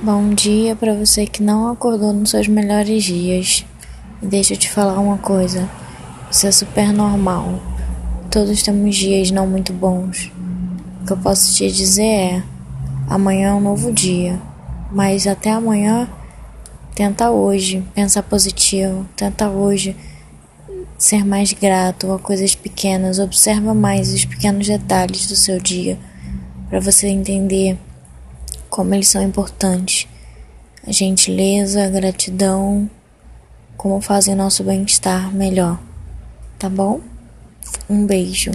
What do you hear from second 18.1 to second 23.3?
positivo. Tenta hoje ser mais grato a coisas pequenas.